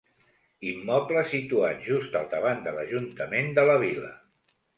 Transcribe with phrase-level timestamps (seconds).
[0.69, 4.11] Immoble situat just al davant de l'Ajuntament de la vila.